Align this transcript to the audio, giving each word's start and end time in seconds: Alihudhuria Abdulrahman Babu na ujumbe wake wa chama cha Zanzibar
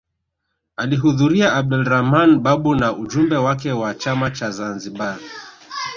Alihudhuria 0.75 1.53
Abdulrahman 1.53 2.41
Babu 2.43 2.75
na 2.75 2.93
ujumbe 2.95 3.35
wake 3.37 3.71
wa 3.71 3.93
chama 3.93 4.31
cha 4.31 4.51
Zanzibar 4.51 5.17